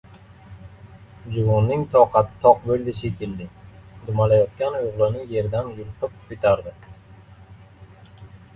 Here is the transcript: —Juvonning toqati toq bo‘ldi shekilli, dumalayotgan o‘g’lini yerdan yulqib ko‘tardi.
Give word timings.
—Juvonning 1.35 1.83
toqati 1.95 2.37
toq 2.45 2.63
bo‘ldi 2.71 2.95
shekilli, 3.01 3.47
dumalayotgan 4.07 4.79
o‘g’lini 4.81 5.23
yerdan 5.35 5.71
yulqib 5.77 6.19
ko‘tardi. 6.33 6.77